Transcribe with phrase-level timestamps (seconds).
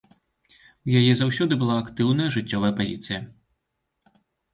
[0.85, 3.21] У яе заўсёды бала актыўная жыццёвая пазіцыі.